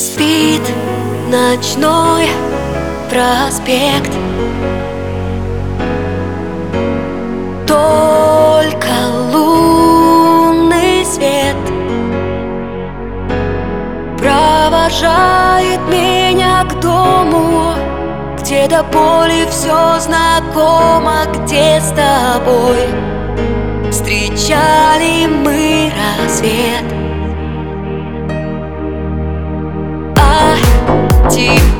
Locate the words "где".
18.38-18.68, 21.34-21.78